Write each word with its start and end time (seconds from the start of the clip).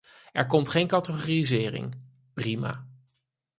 Er 0.31 0.45
komt 0.45 0.69
geen 0.69 0.87
categorisering- 0.87 1.95
prima. 2.33 2.87